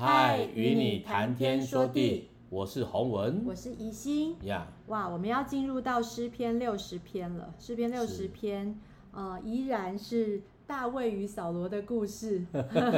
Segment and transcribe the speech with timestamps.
[0.00, 4.66] 嗨，与你谈天说地，我是洪文，我是宜心呀。
[4.86, 7.52] 哇，我们要进入到诗篇六十篇了。
[7.58, 8.80] 诗篇六十篇，
[9.12, 12.46] 呃，依然是大卫与扫罗的故事。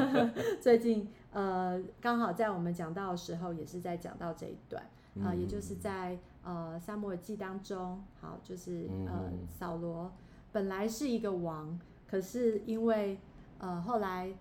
[0.63, 4.81] 最近，呃，刚好在我们讲到的时候，也是在讲到这一段，
[5.17, 10.13] 啊、呃，也就是在呃撒母耳记当中，好，就是呃扫罗
[10.53, 13.19] 本来是一个王，可是因为
[13.59, 14.33] 呃后来。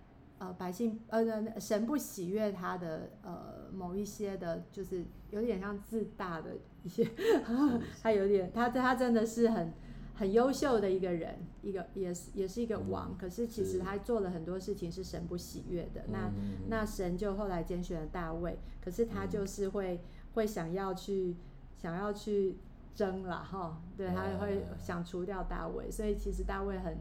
[0.42, 7.08] 呃，百姓呃，神不喜悦他的呃某一些的，就是有点像自大的一些，
[8.02, 9.72] 他有点，他他真的是很
[10.16, 16.06] 很优秀的一个人，一个也是也是一个王，嗯、可是其实他做了很多事情是神不喜悦的。
[16.10, 20.00] 那、嗯、那神就后来拣选了大卫，可是他就是会、嗯、
[20.34, 21.36] 会想要去
[21.76, 22.58] 想要去
[22.96, 26.98] 争了哈，对，他会想除掉大卫，所以其实大卫很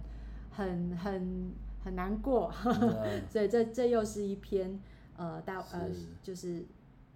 [0.52, 1.12] 很很。
[1.13, 1.52] 很
[1.90, 2.52] 难过，
[3.30, 4.80] 所以这这又是一篇
[5.17, 5.90] 呃大呃
[6.21, 6.63] 就是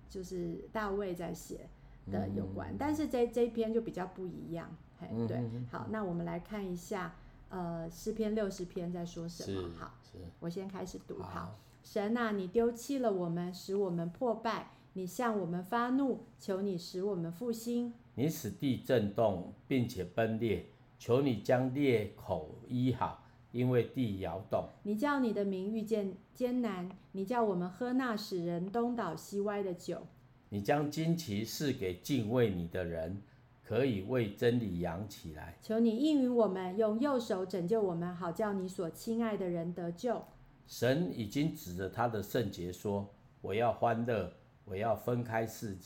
[0.09, 1.69] 就是大卫在写
[2.11, 7.15] 的有关，嗯、但是这这一篇就比较不一样，嘿，对，嗯、好，那我们来看一下
[7.49, 9.93] 呃诗篇六十篇在说什么，好，
[10.39, 23.24] 我先开始读，好，好，神啊，你丢弃了我们，使我们破败，你向我们发怒，求你使我们复兴，你使地震动，并且崩裂，求你将裂口医好。
[23.55, 30.05] 因为地摇动，你叫你的名遇见艰难，你叫我们喝那使人东倒西歪的酒。
[30.49, 33.21] 你将旌旗赐给敬畏你的人，
[33.63, 35.57] 可以为真理扬起来。
[35.61, 40.21] 求你应允我们，用右手拯救我们，好叫你所亲爱的人得救。
[40.67, 43.09] 神已经指着他的圣洁说
[43.39, 44.33] ：“我要欢乐，
[44.65, 45.77] 我要分开世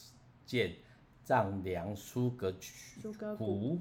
[0.43, 0.77] 界，
[1.23, 2.51] 丈量疏割
[3.37, 3.77] 谷。”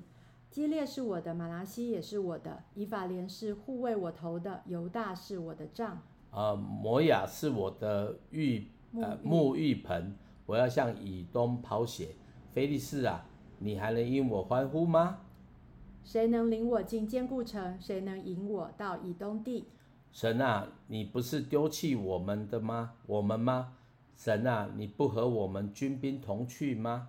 [0.50, 6.00] 基列是我的，马拉西也是我的，以法莲是护卫我头的，犹大是我的杖。
[6.30, 10.14] 呃，摩亚是我的浴呃沐浴盆，
[10.46, 12.08] 我要向以东抛血。
[12.52, 13.26] 菲利士啊，
[13.58, 15.20] 你还能因我欢呼吗？
[16.02, 17.78] 谁能领我进坚固城？
[17.78, 19.66] 谁能引我到以东地？
[20.10, 22.94] 神啊，你不是丢弃我们的吗？
[23.06, 23.74] 我们吗？
[24.16, 27.08] 神啊，你不和我们军兵同去吗？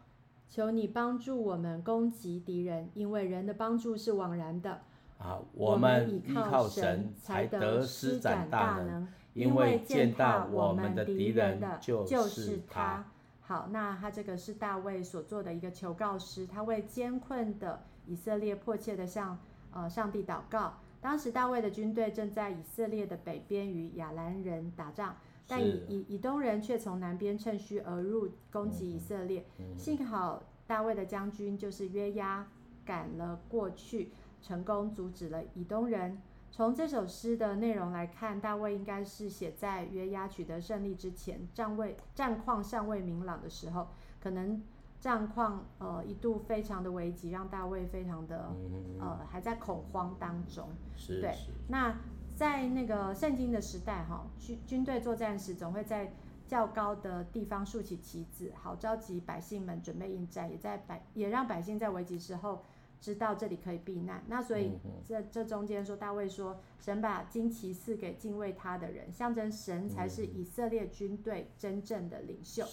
[0.50, 4.82] 求你帮助我们攻击敌人，因为人的帮助是枉然的。
[5.20, 13.06] 啊，我们依靠神才得施展大能，因为践踏我们的敌人的就是他。
[13.42, 19.38] 好，那他这个是大卫所做的一个求告诗，他为艰困的以色列迫切地向
[19.72, 20.76] 呃上帝祷告。
[21.02, 25.16] 当时大卫的军队正在以色列的北边与亚兰人打仗。
[25.50, 29.44] 但以以以东人却从南边趁虚而入，攻击以色列。
[29.58, 32.48] 嗯嗯、幸好大卫的将军就是约押
[32.86, 34.12] 赶了过去，
[34.44, 36.22] 成功阻止了以东人。
[36.52, 43.88] 从这首诗的内容来看，大卫应该是写在约押取得胜利之前，战位战况尚未明朗的时候，
[44.22, 44.62] 可能
[45.00, 50.70] 战况呃一度非常的危急，让大卫非常的、嗯、呃还在恐慌当中。
[50.96, 51.36] 是对，
[51.70, 51.98] 那。
[52.40, 56.14] 在那个圣经的时代，哈军军队作战时总会在
[56.48, 62.64] 较高的地方竖起旗子，好召集百姓们准备应战，也在百也让百姓在危急时候
[63.02, 64.24] 知道这里可以避难。
[64.30, 72.64] 那所以这这中间说，大卫说，神把旌旗赐给敬畏他的人，象征神才是以色列军队真正的领袖，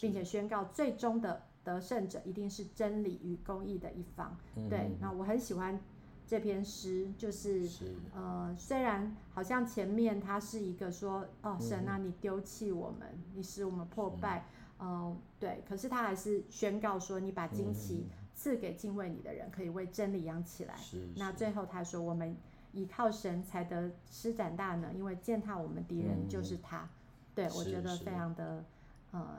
[0.00, 4.38] 并且宣告最终的得胜者一定是真理与公义的一方。
[4.70, 5.80] 对，那我很喜欢。
[6.26, 14.44] 这篇诗就是，是呃，虽然好像前面他是一个说，哦，神啊，你丢弃我们，嗯、你使我们破败，
[14.80, 20.74] 嗯、呃，对，可是他还是宣告说，你把惊奇赐给敬畏你的人，可以为真理扬起来。
[21.14, 22.36] 那最后他说，我们
[22.72, 26.82] 倚靠神才得施展大能，因为践踏我们敌人就是他。
[26.82, 26.88] 嗯、
[27.36, 28.64] 对，我觉得非常的，
[29.12, 29.38] 呃。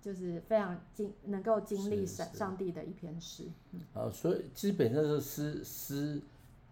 [0.00, 6.22] 就是非常经能够经历神上帝的一篇诗，嗯，呃，所以基本上是诗诗，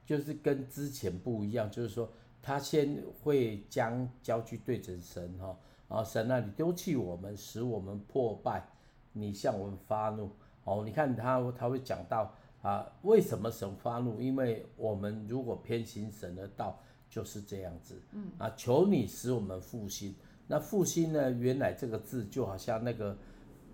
[0.07, 2.09] 就是跟之前不一样，就是说
[2.41, 8.69] 他先会将焦距对准神哈，啊神啊，你丢弃我们，使我们破败，
[9.13, 10.31] 你向我们发怒，
[10.65, 12.33] 哦，你看他他会讲到
[12.63, 14.21] 啊，为什么神发怒？
[14.21, 16.79] 因为我们如果偏行神的道，
[17.11, 20.15] 就是这样子，嗯，啊，求你使我们复兴。
[20.49, 21.31] 那复兴呢？
[21.33, 23.17] 原来这个字就好像那个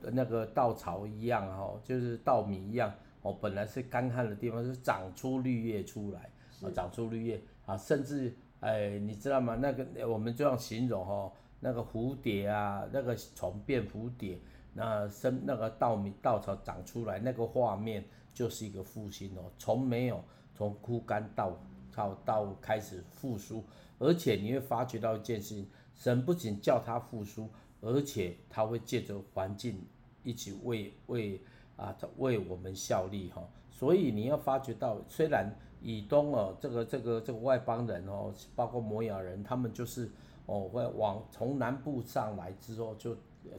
[0.01, 2.91] 那个稻草一样哈，就是稻米一样
[3.21, 3.37] 哦。
[3.43, 6.31] 本来是干旱的地方，是长出绿叶出来，
[6.63, 9.55] 啊，长出绿叶啊，甚至哎，你知道吗？
[9.57, 11.31] 那个我们这样形容哈，
[11.61, 14.41] 那个蝴蝶啊，那个虫变蝴蝶，
[14.73, 18.03] 那生那个稻米稻草长出来，那个画面
[18.33, 19.43] 就是一个复兴哦。
[19.59, 20.25] 从没有
[20.55, 21.55] 从枯干到
[21.95, 23.63] 到到开始复苏，
[23.99, 25.69] 而且你会发觉到一件事情。
[25.95, 27.49] 神不仅叫他复苏，
[27.81, 29.85] 而且他会借着环境
[30.23, 31.41] 一起为为
[31.77, 33.43] 啊为我们效力哈。
[33.71, 40.11] 所以你要发觉到，虽然以东哦，这个这个这个外邦人哦，包括摩亚人，他们就是
[40.47, 43.17] 哦会往从南部上来之后，就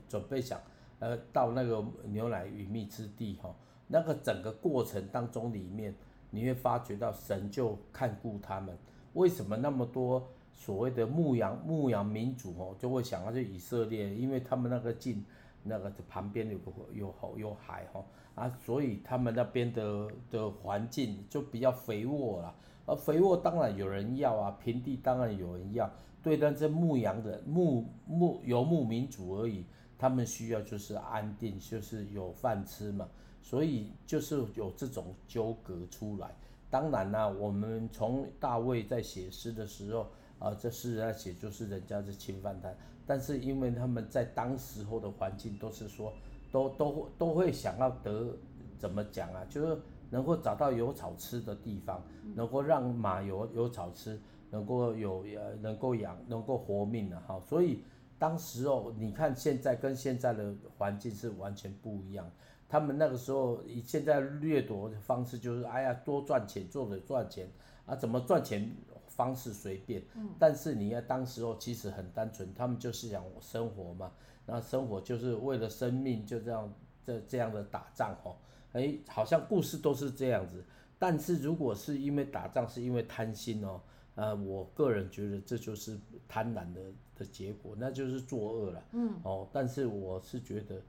[0.07, 0.59] 准备想
[0.99, 3.53] 呃到那个牛奶与蜜之地哈。
[3.87, 5.93] 那个整个过程当中里面，
[6.29, 8.75] 你会发觉到神就看顾他们。
[9.13, 14.13] 为什么那么多所谓的牧羊牧羊民族哦，就会想要去以色列？
[14.15, 15.25] 因为他们那个近
[15.63, 18.05] 那个旁边有个有好有海哈
[18.35, 22.55] 啊，所以他们那边的的环境就比较肥沃了。
[22.85, 25.89] 而肥沃当然有人要啊，平地当然有人要。
[26.21, 29.65] 对但这牧羊的牧牧游牧民族而已，
[29.97, 33.07] 他们需要就是安定，就是有饭吃嘛。
[33.41, 36.33] 所以就是有这种纠葛出来。
[36.69, 40.07] 当然啦、我们从大卫在写诗的时候，
[40.43, 42.69] 啊、这诗在写就是人家是侵犯他，
[43.07, 46.11] 但是因为他们在当时候的环境都是说，
[46.51, 48.35] 都都都会想要得
[48.77, 52.03] 怎么讲啊，就是能够找到有草吃的地方，
[52.35, 54.19] 能够让马有有草吃，
[54.51, 57.39] 能够有呃能够养能够活命的、哈。
[57.47, 57.83] 所以
[58.19, 62.29] 当时哦你看现在跟现在的环境是完全不一样。
[62.69, 67.47] 他们那个时候以，现在掠夺的方式就是，哎呀，多赚钱，做的赚钱
[67.85, 68.67] 啊，怎么赚钱
[69.15, 70.01] 方式随便。
[70.15, 70.29] 嗯。
[70.37, 74.11] 但是你要当时候其实很单纯，他们就是想生活嘛，
[74.45, 76.73] 那生活就是为了生命，就这样
[77.05, 78.35] 这这样的打仗哦。
[78.73, 80.63] 哎，好像故事都是这样子。
[80.97, 83.81] 但是如果是因为打仗，是因为贪心哦，
[84.15, 86.81] 呃，我个人觉得这就是贪婪的
[87.15, 88.83] 的结果，那就是作恶了。
[88.91, 89.13] 嗯。
[89.23, 90.81] 哦，但是我是觉得。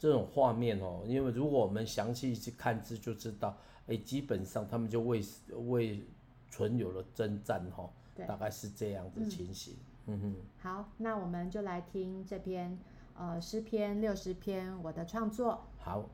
[0.00, 3.54] 这种画面哦，因为如果我们详细去看字，就知道，
[3.86, 5.22] 哎，基本上他们就为
[5.68, 6.02] 为
[6.50, 7.88] 存有了征战哈，
[8.26, 9.76] 大概是这样子情形。
[10.06, 10.36] 嗯，嗯哼。
[10.58, 12.78] 好，那我们就来听这篇
[13.16, 15.66] 呃诗篇六十篇我的创作。
[15.78, 16.08] 好。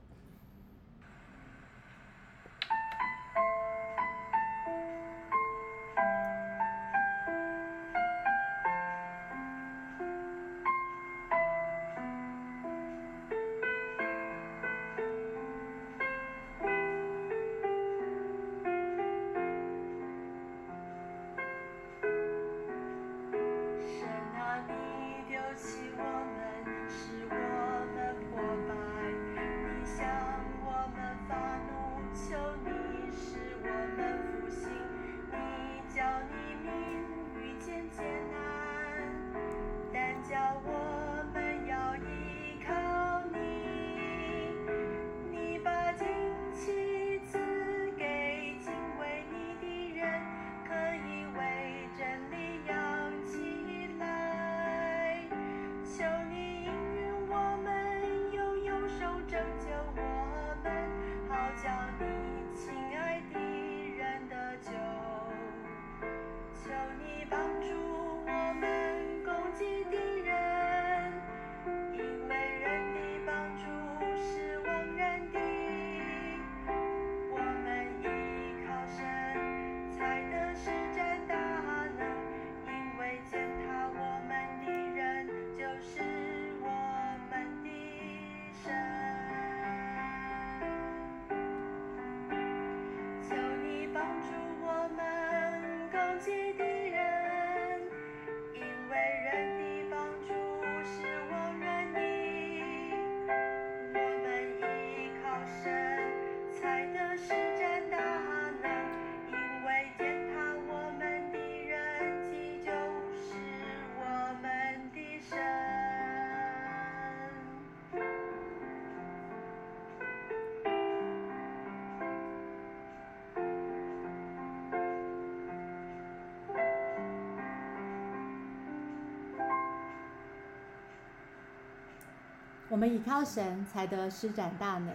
[132.77, 134.93] 我们倚靠神才得施展大能，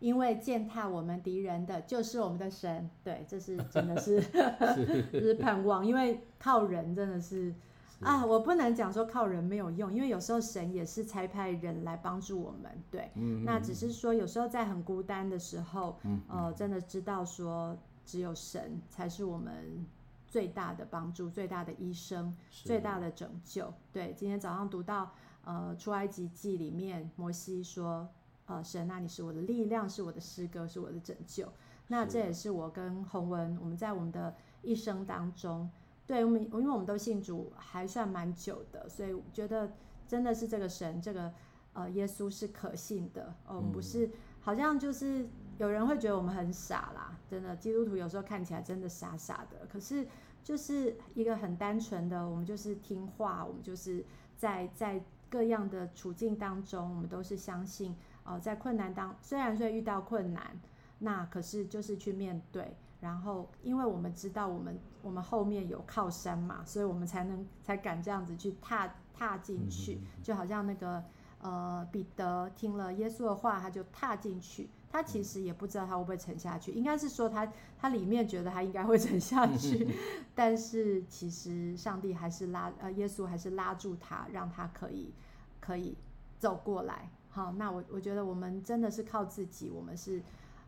[0.00, 2.90] 因为践踏我们敌人的就是我们的神。
[3.04, 4.20] 对，这是真的是，
[4.74, 5.86] 是是盼望。
[5.86, 7.54] 因为靠人真的是，
[8.00, 12.72] 是啊，我不能讲说靠人没有用，因为有时候神也是差派人来帮助我们。
[12.90, 19.86] 对，嗯嗯，那只是说有时候在很孤单的时候，呃，真的知道说只有神才是我们
[20.26, 23.72] 最大的帮助、最大的医生、最大的拯救。
[23.92, 25.12] 对，今天早上读到。
[25.44, 28.08] 呃，出埃及记里面，摩西说
[28.46, 31.48] ：“呃，神啊，你是我的力量，是我的诗歌，是我的拯救。”
[31.88, 35.68] 那这也是我跟洪文，我们在我们的一生当中，
[36.06, 39.72] 对我们，因为我们都信主还算蛮久的，所以觉得
[40.06, 41.32] 真的是这个神，这个
[41.74, 50.06] 呃耶稣是可信的，我们不是好像就是有人会觉得我们很傻啦，真的基督徒有时候看起来真的傻傻的，可是
[50.42, 54.02] 就是一个很单纯的，我们就是听话，我们就是
[54.36, 60.60] 在在各样的处境当中，我们都是相信，呃，在困难当虽然说遇到困难，
[60.98, 62.76] 那可是就是去面对。
[63.00, 71.02] 然后，因为我们知道我们我们后面有靠山嘛，所以我们才能才敢这样子去踏踏进去，就好像那个
[71.40, 74.68] 呃彼得听了耶稣的话，他就踏进去。
[74.92, 79.88] 他其实也不知道他会不会沉下去，应该是说他他里面觉得他应该会沉下 去，
[80.34, 85.14] 但是其实上帝还是拉呃耶稣还是拉住他，让他可以
[85.58, 85.96] 可以
[86.38, 87.10] 走过来。
[87.30, 90.22] 好，那我我觉得我们真的是靠自己，我们是。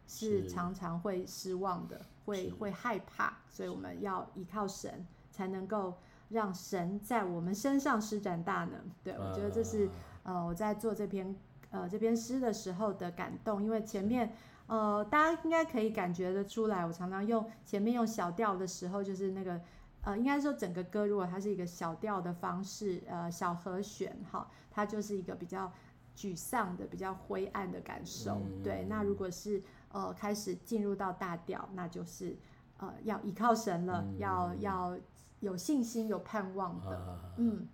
[0.07, 5.95] 是常常会失望的，会会害怕，所以我们要依靠神，才能够
[6.29, 8.75] 让神在我们身上施展大能。
[9.03, 9.89] 对，我觉得这是
[10.23, 11.35] 呃我在做这篇
[11.75, 14.33] 呃这边诗的时候的感动，因为前面
[14.69, 19.61] 呃大家应该可以感觉得出来，我常常用前面用小调的时候，就是那个
[20.03, 25.73] 呃应该说整个歌如果它是一个小调的方式，呃小和弦哈，它就是一个比较
[26.17, 28.41] 沮丧的、比较灰暗的感受。
[28.63, 32.37] 对，那如果是呃，开始进入到大调，那就是
[32.79, 34.99] 呃，要依靠神了，嗯、要要
[35.41, 36.97] 有信心、有盼望的。
[36.97, 37.67] 啊、嗯，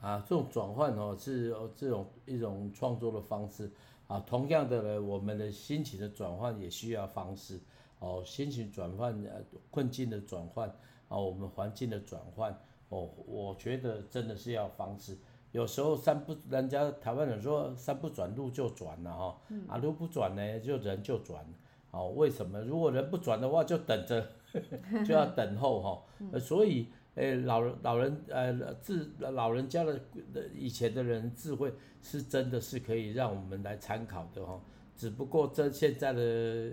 [0.00, 3.70] 啊，这种转换哦，是这种一种创作的方式
[4.06, 4.18] 啊。
[4.26, 7.60] 同样的呢，我们的心情的转换也需要方式
[7.98, 8.22] 哦。
[8.24, 10.68] 心情转换、呃，困境的转换
[11.08, 12.56] 啊，我们环境的转换
[12.88, 15.16] 哦，我觉得真的是要方式。
[15.52, 21.44] 有时候山不，人家台湾人说山不转路就转了哈，嗯、啊，路不转呢，就人就转。
[21.90, 22.60] 哦，为什么？
[22.60, 24.28] 如果人不转的话，就等着，
[25.06, 26.02] 就要等候哈、
[26.32, 26.38] 哦。
[26.38, 26.86] 所以，
[27.18, 30.00] 诶，老人老人呃智老人家的
[30.54, 34.60] 以前的人智慧是真的是可以让我们来参考的哈、哦。
[34.96, 36.70] 只不过这现在的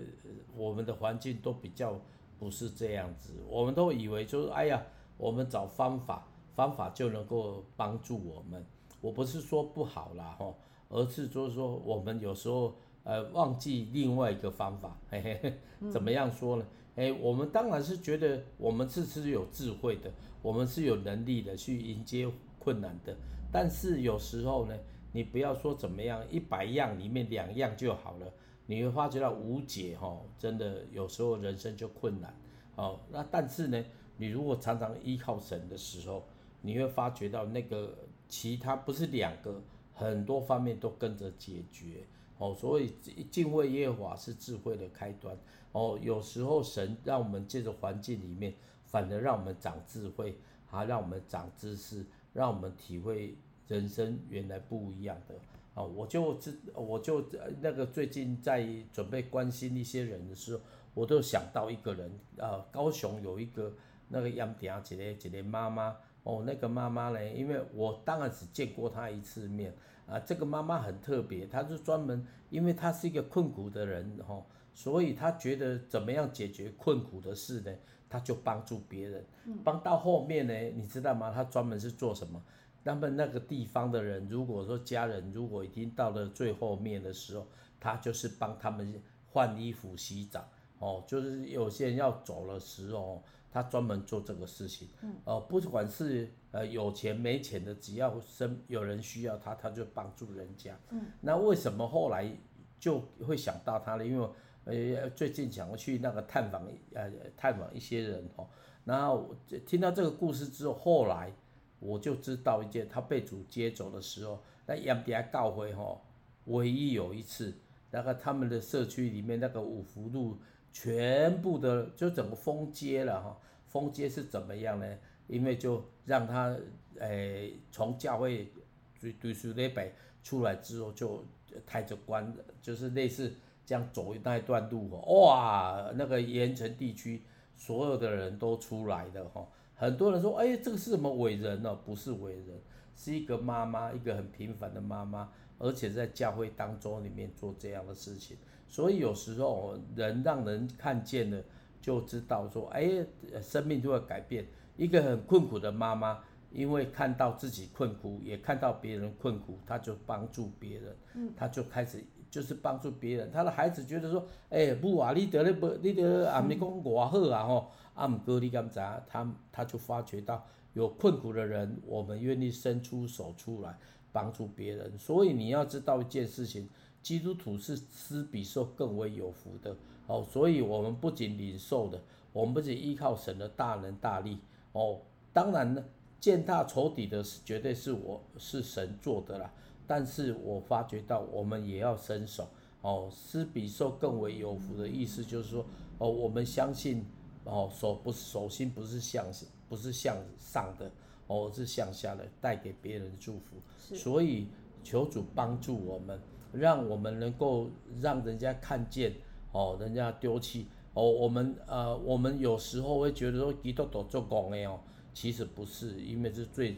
[0.56, 2.00] 我们的环境都比较
[2.38, 4.82] 不是这样子，我们都以为就是哎呀，
[5.18, 8.64] 我们找方法，方法就能够帮助我们。
[9.00, 10.54] 我不是说不好啦哈、哦，
[10.88, 12.74] 而是就是说我们有时候。
[13.08, 15.52] 呃，忘记另外一个方法，嘿嘿嘿，
[15.92, 16.66] 怎么样说呢？
[16.96, 20.10] 哎，我们当然是觉得我们是是有智慧的，
[20.46, 23.16] 我们是有能力的去迎接困难的。
[23.50, 24.78] 但是有时候呢，
[25.10, 28.32] 你不要说怎么样，一百样里面两样就好了，
[28.66, 32.32] 你会发觉到无解哈，真的有时候人生就困难。
[32.76, 33.84] 哦，那但是呢，
[34.16, 36.24] 你如果常常依靠神的时候，
[36.60, 37.98] 你会发觉到那个
[38.28, 39.60] 其他不是两个，
[39.94, 42.06] 很多方面都跟着解决。
[42.38, 42.92] 哦，所以
[43.32, 45.36] 敬畏耶和华是智慧的开端。
[45.72, 48.54] 哦，有时候神让我们借着环境里面，
[48.86, 50.38] 反而让我们长智慧，
[50.70, 53.36] 啊让我们长知识，让我们体会
[53.68, 55.34] 人生原来不一样的。
[55.74, 57.22] 啊，我就知，我就
[57.60, 60.62] 那个最近在准备关心一些人的时候，
[60.94, 62.10] 我都想到一个人。
[62.38, 63.74] 呃，高雄有一个
[64.08, 65.96] 那个杨迪啊姐姐姐姐妈妈。
[66.22, 69.72] 哦，那个妈妈呢，因为我当然只见过她一次面。
[70.06, 74.42] 啊，这个妈妈很特别，她是专门，因为她是一个困苦的人哈，
[74.76, 77.72] 所以他觉得怎么样解决困苦的事呢？
[78.10, 79.24] 他就帮助别人，
[79.64, 81.32] 帮到后面呢，你知道吗？
[81.34, 82.40] 他专门是做什么？
[82.84, 87.46] 那么那个地方的人，如果说家人如果已经到了最后面的时候，
[87.80, 90.46] 他就是帮他们换衣服、洗澡，
[90.78, 93.22] 哦，就是有些人要走的时候。
[93.48, 94.86] 他专门做这个事情，
[95.24, 100.78] 呃，不管是呃有钱没钱的，只要生有人需要他，他就帮助人家。
[100.90, 102.30] 嗯，那为什么后来
[102.78, 104.04] 就会想到他呢？
[104.04, 104.28] 因为
[104.66, 108.46] 呃最近想要去那个探访呃探访一些人哦，
[108.84, 109.34] 然后
[109.66, 111.32] 听到这个故事之后，后来
[111.80, 115.98] 我就知道一件，他被主接走的时候，那盐埕教会哈，
[116.44, 117.54] 唯一有一次，
[117.90, 120.36] 那个他们的社区里面那个五福路。
[120.78, 124.86] 全部的就整个封街了哈，封街是怎么样呢？
[125.26, 126.54] 因为就让他
[126.98, 128.52] 诶从教会
[129.00, 129.90] 对对书那边
[130.22, 131.24] 出来之后，就
[131.64, 132.30] 抬着棺，
[132.60, 133.34] 就是类似
[133.66, 137.22] 这样走那一段路，哇，那个盐城地区
[137.56, 141.74] 所有的人都出来的哈，很多人说，哎，这个是什么伟人呢？
[141.84, 142.60] 不是伟人，
[142.94, 148.36] 是一个妈妈，一个很平凡的妈妈，而且在教会当中里面做这样的事情。
[148.68, 151.42] 所以有时候人让人看见了，
[151.80, 153.04] 就知道说，哎，
[153.42, 154.46] 生命就会改变。
[154.76, 160.96] 一个很困苦的妈妈，因为看到自己困苦，也看到别人困苦，她就帮助别人。
[161.14, 162.04] 嗯，她就开始
[162.36, 163.30] 就是帮助别人。
[163.32, 165.68] 他的孩子觉得说，哎，母啊，你得了不？
[165.82, 168.78] 你得啊，你讲我好啊吼，啊，唔哥你敢知？
[169.08, 173.78] 他他就发觉到有困苦的人，我们愿意伸出手出来。
[174.12, 174.98] 帮助别人。
[174.98, 176.66] 所以你要知道一件事情，
[177.02, 179.76] 基督徒是施比受更为有福的
[180.06, 180.24] 哦。
[180.26, 182.00] 所以我们不仅领受的，
[182.32, 184.38] 我们不仅依靠神的大能大力
[184.72, 185.00] 哦。
[185.34, 185.84] 当然呢，
[186.18, 189.52] 践踏仇敌的是绝对是我是神做的啦。
[189.86, 192.48] 但是我发觉到我们也要伸手。
[192.82, 195.64] 哦，施比受更为有福的意思就是说
[195.98, 197.04] 哦，我们相信
[197.44, 199.26] 哦，手不是手心不是向
[199.68, 200.90] 不是向上的。
[201.28, 204.46] 哦，是向下的，带给别人祝福，所以
[204.84, 206.16] 求主帮助我们，
[206.52, 207.68] 让我们能够
[208.00, 209.12] 让人家看见，
[209.50, 214.78] 哦，人家丢弃，哦，我们呃，我们有时候会觉得说基督徒做工的哦，
[215.12, 216.76] 其实不是，因为是最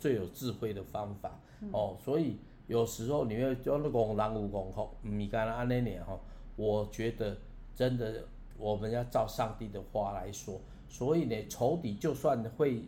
[0.00, 1.38] 最有智慧的方法，
[1.72, 6.20] 哦，所以有时候你会说那个人有功吼，唔是干那安尼念吼，
[6.56, 7.36] 我觉得
[7.74, 8.24] 真的
[8.58, 12.82] 我们要照上帝的话来说，所以呢，仇敌就算会。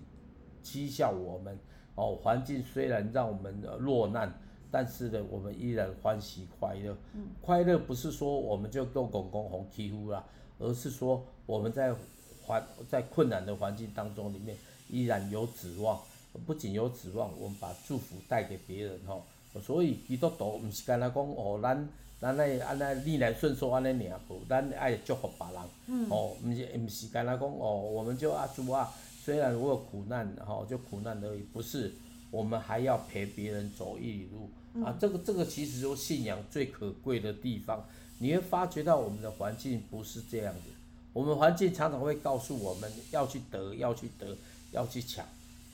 [0.67, 1.57] 讥笑我们
[1.95, 4.37] 哦，环境虽然让我们落难，
[4.69, 6.93] 但是呢，我们依然欢喜快乐。
[7.15, 10.25] 嗯、快乐不是说我们就够公公红欺负啦，
[10.59, 11.95] 而是说我们在
[12.43, 14.57] 环在困难的环境当中里面
[14.91, 16.01] 依然有指望。
[16.45, 19.17] 不仅有指望，我们把祝福带给别人哈。
[19.63, 21.89] 所以基督徒不是干那讲哦，咱
[22.21, 25.63] 咱那安那逆来顺受安尼尔，不，咱爱祝福别人。
[25.87, 28.93] 嗯、哦，不是不是干那讲哦，我们就啊主啊。
[29.25, 31.93] 虽然我有苦难，哈，就苦难而已，不是，
[32.31, 37.85] 我们还要陪别人走一里路，嗯、啊，这个这个其实就信仰最可贵的地方。
[38.19, 40.71] 你会发觉到我们的环境不是这样子，
[41.13, 44.37] 我们环境常常会告诉我们要去得，要去得，
[44.71, 45.27] 要去抢，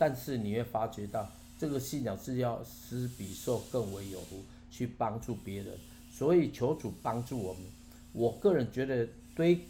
[0.02, 5.78] 但是你会发觉到这个信仰是要施比受更为有福，去帮助别人。
[6.10, 7.62] 所以求主帮助我们。
[8.12, 9.06] 我个人觉得
[9.36, 9.60] 堆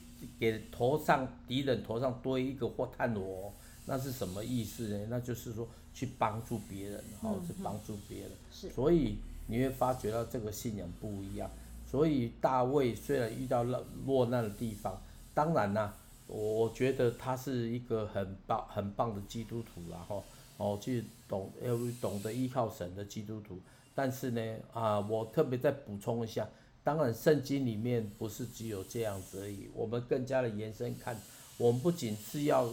[0.40, 3.52] 给头上敌人头上堆一个或炭炉。
[3.84, 5.06] 那是什么意思呢？
[5.10, 8.30] 那就是说去帮助别人，哦，去帮助别人。
[8.50, 8.70] 是。
[8.70, 11.50] 所以你会发觉到这个信仰不一样。
[11.86, 14.98] 所以大卫虽然遇到了落难的地方，
[15.34, 15.94] 当然啦，
[16.32, 20.24] 我觉得他是一个很棒、很棒的基督徒，然后
[20.56, 23.60] 哦，去懂要懂得依靠神的基督徒。
[23.94, 26.48] 但是呢，啊，我特别再补充一下，
[26.82, 31.16] 当然圣经里面不是只有这样子而已，我们更加的延伸看，
[31.58, 32.68] 我们不仅是要。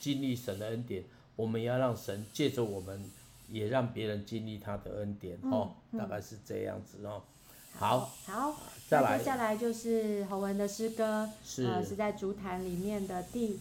[0.00, 1.02] 经历神的恩典，
[1.34, 3.10] 我们要让神借着我们，
[3.48, 7.22] 也让别人经历他的恩典哦，嗯嗯、大概是这样子哦。
[7.78, 8.56] 好，好，
[8.88, 13.58] 再来，接下来就是洪文的诗歌，是呃，是在竹坛里面的第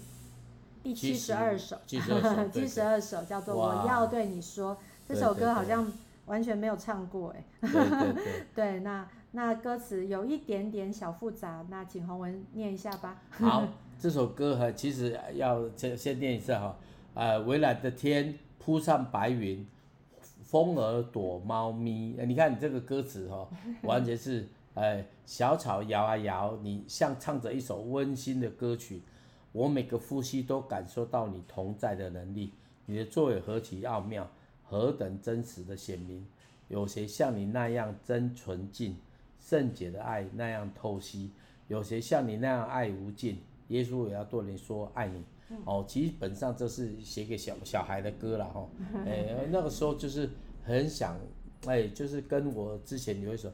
[0.83, 4.77] 第七十二首，七十二首，七十二首 叫做我要对你说。
[5.07, 5.91] 这首歌好像
[6.27, 7.43] 完全没有唱过哎。
[7.61, 8.23] 对对对。
[8.55, 13.21] 对， 那那歌词有一点点小复杂，那请洪文念一下吧。
[13.31, 13.67] 好。
[13.99, 16.75] 这首歌哈，其实要先先念一下哈，
[17.13, 19.65] 呃，蔚蓝的天铺上白云，
[20.53, 22.15] 风儿躲猫咪。
[22.27, 23.49] 你看你这个歌词哈，
[23.81, 29.01] 完全是，呃，小草摇啊摇，你像唱着一首温馨的歌曲。
[29.51, 32.53] 我每个呼吸都感受到你同在的能力，
[32.85, 34.29] 你的作为何其奥妙，
[34.63, 36.23] 何等真实的显明。
[36.67, 38.95] 有谁像你那样真纯净，
[39.39, 41.31] 圣洁的爱那样透析？
[41.67, 43.39] 有谁像你那样爱无尽？
[43.69, 45.23] 耶稣也要对你说爱你，
[45.65, 48.67] 哦，基本上这是写给小小孩的歌了哈，
[49.05, 50.29] 哎，那个时候就是
[50.63, 51.19] 很想，
[51.65, 53.51] 哎，就是跟我之前有一首，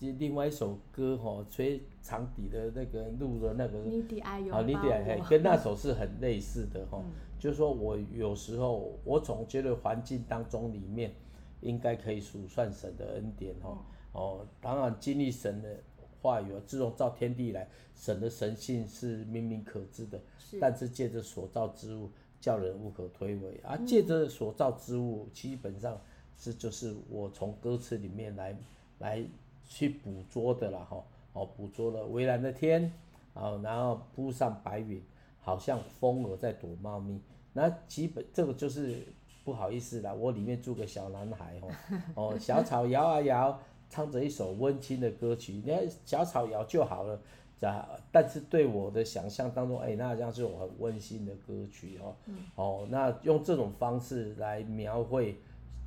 [0.00, 7.02] 另外一首歌哈，吹长笛的那个录的那个，你的爱有，好，你的爱，跟那首是很类似的哈，
[7.38, 11.12] 就是说我有时候我总觉得环境当中里面
[11.60, 13.76] 应该可以数算神的恩典哈，
[14.12, 15.68] 哦，当然经历神的。
[16.20, 23.54] 话语自从造天地来，神的神性是明明可知的，是但是借着所造之物，叫人无可推诿。
[23.62, 26.00] 而借着所造之物，基本上
[26.36, 28.56] 是就是我从歌词里面来
[28.98, 29.24] 来
[29.64, 31.04] 去捕捉的了哈。
[31.34, 32.92] 哦，捕捉了蔚蓝的天，
[33.34, 35.00] 啊，然后铺上白云，
[35.40, 37.20] 好像风儿在躲猫咪。
[37.52, 39.06] 那基本这个就是
[39.44, 41.70] 不好意思啦，我里面住个小男孩哦，
[42.14, 43.60] 哦，小草摇啊摇。
[43.90, 47.20] 唱着一首温馨的歌曲，你看小草摇就好了，
[48.12, 52.14] 但是对我的想象当中，哎，那好像是我很温馨的歌曲哦。
[52.26, 55.36] 嗯、哦，那用这种方式来描绘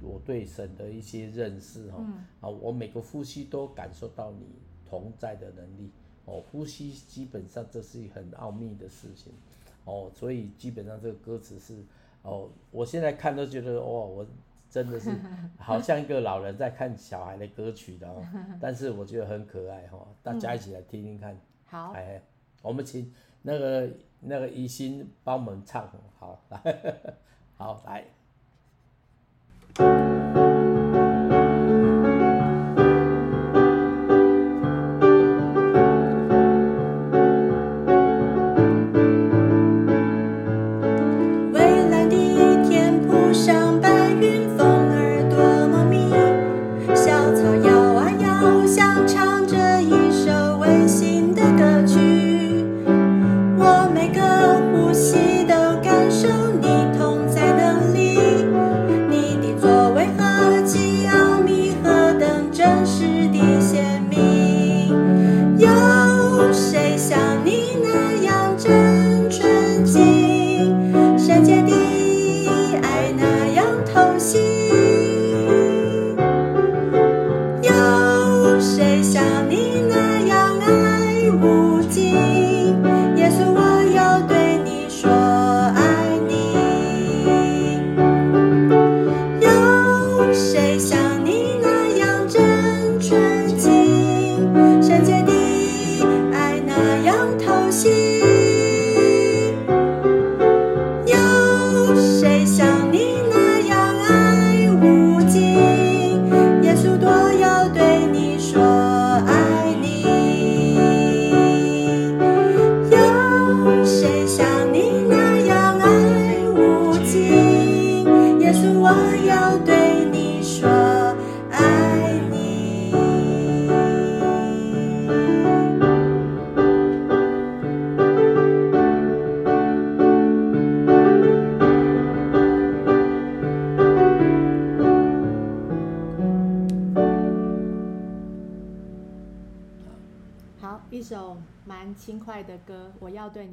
[0.02, 1.98] 我对神的一些认识哈。
[2.00, 4.48] 嗯、啊，我每个呼吸都感受到你
[4.90, 5.92] 同在的能力。
[6.26, 9.32] 哦，呼吸基本上这是一很奥秘的事情。
[9.86, 11.76] 哦，所以基本上这个歌词是，
[12.24, 14.26] 哦，我现在看都觉得，哇，我。
[14.72, 15.12] 真的是
[15.60, 18.26] 好像一个老人在看小孩的歌曲的哦，
[18.60, 21.38] 但是我觉得很可爱哈，大家一起来听听看。
[21.66, 22.22] 好，哎，
[22.64, 23.90] 我们请那个
[24.22, 26.60] 那个怡心帮我们唱，好来，
[27.58, 28.06] 好来。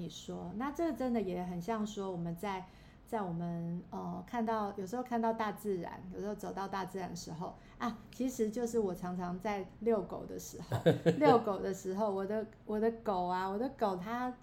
[0.08, 0.52] 说。
[0.56, 2.64] 那这真的也很像说我们在
[3.06, 10.78] 在我们呃看到有时候看到大自然，有时候走到大自然的时候啊，其实就是我常常在遛狗的时候，
[11.18, 14.34] 遛狗的时候，我的我的狗啊，我的狗它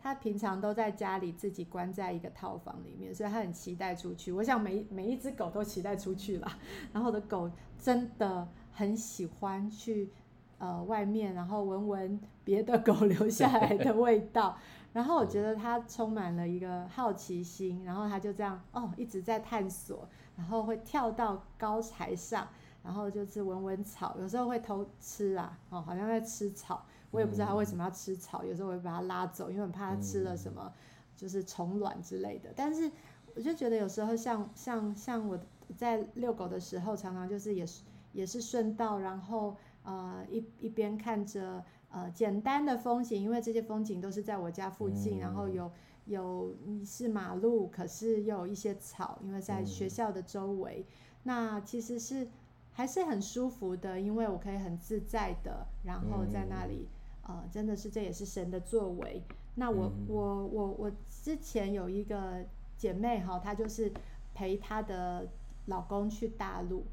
[0.00, 4.32] 它平常都在家里自己关在一个套房里面，所以它很期待出去。
[4.32, 6.58] 我想每每一只狗都期待出去啦。
[6.92, 10.10] 然后我的狗真的很喜欢去。
[10.58, 14.58] 呃，外面然后闻闻别的狗 留下来的味道，
[14.92, 22.48] 然后我觉得它充满了一个好奇心，然后它就这样哦一直在探索，然后会跳到高台上，
[22.82, 30.72] 然后就是闻闻草，有时候会偷吃啊，哦好像在吃草，我也不知道它为什么要吃草，有时候我会把它拉走，因为很怕它吃了什么
[31.16, 32.90] 就是虫卵之类的，但是
[33.36, 35.38] 我就觉得有时候像像像我
[35.76, 39.56] 在遛狗的时候，常常就是也是也是顺道，然后。
[39.88, 45.72] 呃，一一边看着呃简单的风景，因为这些风景都是在我家附近，嗯、然后有
[46.04, 52.28] 有是马路，可是又有一些草，因为在学校的周围，嗯、那其实是
[52.70, 56.86] 还是很舒服的，因为我可以很自在的，然后在那里，
[57.26, 59.22] 嗯、呃，真的是这也是神的作为。
[59.54, 62.44] 那我、嗯、我我我之前有一个
[62.76, 63.90] 姐妹哈，她就是
[64.34, 65.26] 陪她的
[65.64, 66.84] 老公去大陆。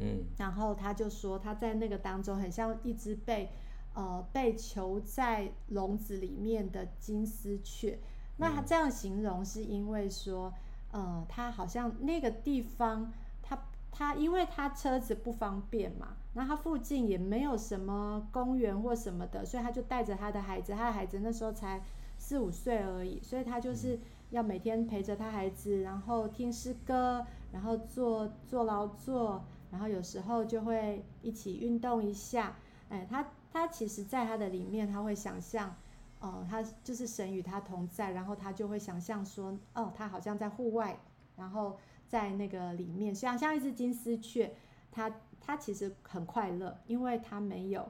[0.00, 3.50] 嗯，然后他就说他在那个当中很像一只被，
[3.94, 7.98] 呃，被囚在笼子里面的金丝雀。
[8.36, 10.54] 那他这样形容是因为说，
[10.92, 13.58] 呃，他好像那个地方，他
[13.90, 21.82] 他因为他车子不方便嘛，那他附近也没有什么公园或什么的，所以他就带着他的孩子，他的孩子那时候才
[22.18, 23.98] 四五岁而已，所以他就是
[24.30, 29.42] 要每天陪着他孩子，然后听诗歌，然后做做劳作。
[29.70, 32.56] 然后有时候就会一起运动一下，
[32.88, 35.76] 哎，他他其实在他的里面，他会想象，
[36.20, 40.98] 哦，他就是神与他同在，然后他就会想象说，哦，他好像在户外，
[41.36, 41.76] 然后
[42.06, 44.54] 在那个里面，像像一只金丝雀，
[44.90, 47.88] 他他其实很快乐，因为他没有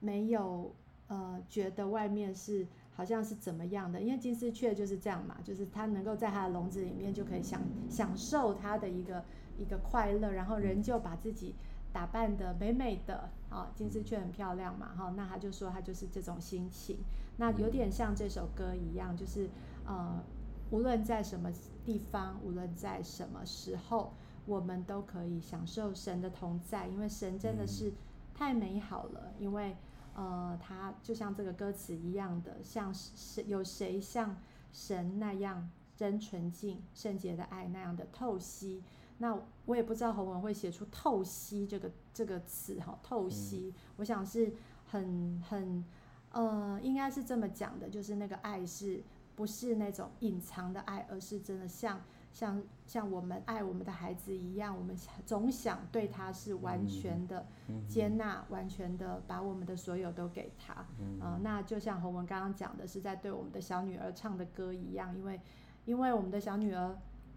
[0.00, 0.74] 没有
[1.08, 9.24] 呃觉得外面是好像是怎么样的，因为金丝雀就是这样嘛，就是他能够在他的笼子里面就可以享享受他的一个。
[9.58, 11.54] 一个快乐，然后人就把自己
[11.92, 16.98] 打扮得美美的，啊，金丝雀很漂亮嘛，哈，那他就说他就是这种心情，
[17.36, 19.48] 那有点像这首歌一样，就是
[19.86, 20.22] 呃，
[20.70, 21.50] 无论在什么
[21.84, 24.12] 地方，无论在什么时候，
[24.46, 27.92] 我们都可以享受神的同在，因为神真的是
[28.34, 29.76] 太美好了，因为
[30.14, 34.36] 呃，他就像这个歌词一样的，像是有谁像
[34.72, 38.82] 神那样真纯净、圣洁的爱那样的透析。
[39.24, 39.34] 那
[39.64, 44.52] 我也不知道洪文会写出“透析”这个这个词哈，“透析”，我想是
[44.84, 45.82] 很很
[46.30, 49.02] 呃，应该是这么讲的，就是那个爱是
[49.34, 52.02] 不是那种隐藏的爱，而是真的像
[52.34, 57.46] 像像我们爱我们的孩子一样，我们总想对他是完全的
[57.88, 60.86] 接纳，完全的把我们的所有都给他啊、
[61.22, 61.40] 呃。
[61.42, 65.40] 那就像洪文刚刚讲的，是在对我们的小女儿唱的歌一样，因为
[65.86, 66.94] 因为我们的小女儿。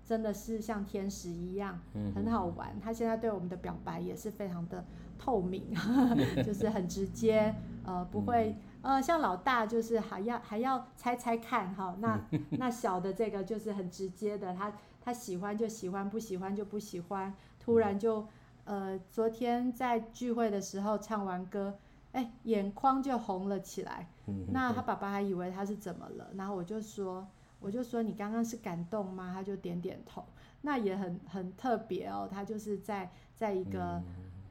[0.08, 1.78] 真的是像天使一样，
[2.16, 2.80] 很好玩。
[2.80, 4.86] 他现在对我们的表白也是非常的
[5.20, 5.66] 透明，
[6.46, 11.98] 就是很直接，呃，不会，呃，像老大就是还要还要猜猜看哈。
[12.00, 12.18] 那
[12.58, 17.34] 那小的这个就是很直接的，他他喜欢就喜欢，不喜欢就不喜欢。
[17.60, 18.26] 突然就，
[18.64, 21.78] 呃，昨天在聚会的时候唱完歌，
[22.14, 24.08] 哎，眼眶就红了起来。
[24.54, 27.28] 那他爸爸还以为他是怎么了，然后我就说。
[27.60, 29.32] 我就说，你刚刚是感动吗？
[29.34, 30.24] 他就点点头，
[30.62, 32.28] 那也很很特别哦。
[32.32, 34.02] 他就是在在一个、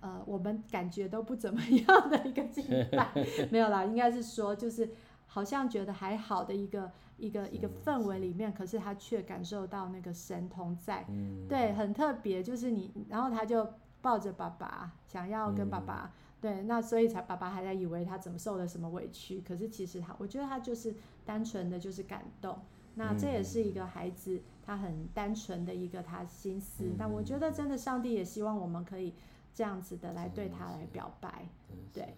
[0.02, 3.12] 嗯、呃，我们感觉都不怎么样的一个敬拜，
[3.50, 4.90] 没有啦，应该是说就是
[5.26, 12.42] 好像觉得还好的一个一个一个氛围里面，可是他却感受到那个神同在，嗯、对，很特别。
[12.42, 13.68] 就是你，然后他就
[14.02, 22.58] 抱着爸爸，想要跟爸爸，嗯、对，那所以才爸爸还在以为他怎么受了什么委屈，可是其实他，我觉得他就是单纯的就是感动。
[22.98, 26.84] 那这也是一个孩子，他很单纯的一个他心思。
[26.84, 29.12] 嗯、那我觉得真的，上帝也希望我们可以
[29.52, 31.46] 这样子的来对他来表白。
[31.92, 32.14] 对，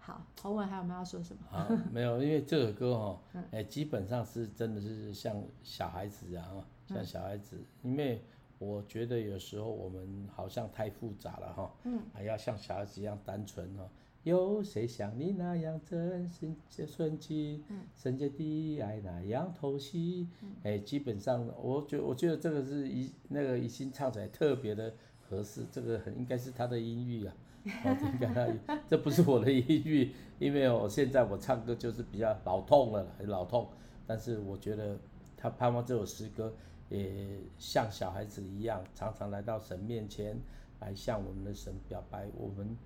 [0.00, 1.42] 好，洪文还有没有要说什么？
[1.48, 3.20] 好，没有，因为这首歌哈，
[3.52, 7.56] 哎，基本上是真的是像小孩子啊，像小孩子。
[7.82, 8.20] 嗯、因为
[8.58, 13.88] 我觉得有时候我们好像太复杂了哈，嗯，还要像小孩子一样单纯哈。
[14.26, 17.62] 有谁像你那样真心纯净，
[17.94, 20.26] 圣洁的爱那样透析？
[20.64, 27.36] 哎、基本上，我觉我觉得这个是一那个一心唱起来特别的合适，这个很应该是他的音域啊，
[27.86, 28.26] 哦，应该
[28.66, 30.10] 他，这不是我的音域，
[30.40, 33.68] 因为我现在我唱歌就是比较老痛了，老痛，
[34.08, 34.98] 但是我觉得
[35.36, 36.52] 他盼望这首诗歌
[36.88, 40.36] 也像小孩子一样，常常来到神面前，
[40.80, 42.76] 来向我们的神表白我们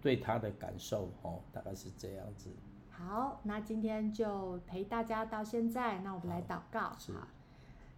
[0.00, 2.50] 对他的感受，哦，大概是这样子。
[2.90, 6.94] 好，那今天就陪大家到现在，那我们来祷告。
[6.98, 7.12] 是。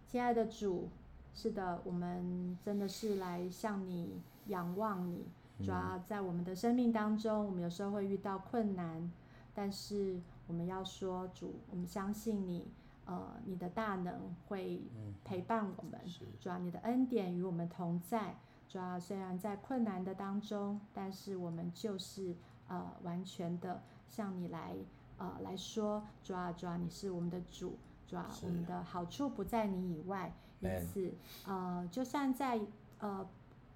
[0.07, 0.89] 亲爱的主，
[1.33, 5.25] 是的，我们真的是来向你仰望你。
[5.59, 9.11] 主要在我们的生命当中，我们有时候会遇到困难，
[9.53, 12.67] 但是我们要说主，我们相信你，
[13.05, 14.81] 呃，你的大能会
[15.23, 15.99] 陪伴我们。
[16.39, 18.35] 主要你的恩典与我们同在。
[18.73, 22.35] 主要虽然在困难的当中，但是我们就是
[22.67, 24.73] 呃完全的向你来
[25.19, 27.77] 呃来说，主要主要你是我们的主。
[28.07, 31.13] 主要我们的好处不在你以外，因此，
[31.45, 32.59] 呃，就算在
[32.99, 33.27] 呃，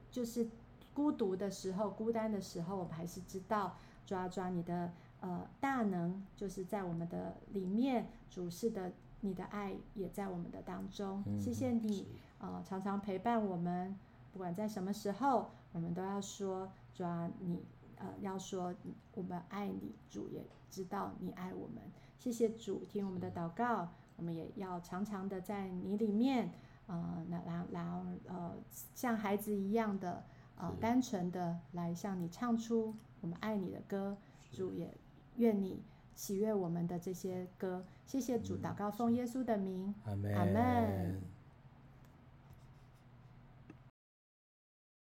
[0.09, 0.47] 就是
[0.95, 11.23] 孤独的时候、孤单的时候，我们还是知道抓抓你的呃大能，就是在我们的里面，主是的，你的爱也在我们的当中。
[11.27, 12.07] 嗯、谢谢你，
[12.39, 13.97] 呃，常常陪伴我们，
[14.37, 18.71] 不管在什么时候，我们都要说抓你，呃，要说
[19.15, 21.81] 我们爱你，主也知道你爱我们。
[22.19, 23.89] 谢谢主，听我们的祷告。
[24.15, 26.51] 我们也要常常的在你里面，
[26.85, 28.55] 呃，那然然后呃，
[28.93, 30.23] 像孩子一样的
[30.55, 34.15] 呃，单纯的来向你唱出我们爱你的歌。
[34.51, 34.95] 主也
[35.37, 35.81] 愿你
[36.13, 37.83] 喜悦我们的这些歌。
[38.05, 41.23] 谢谢主，祷告奉耶稣的名，阿门。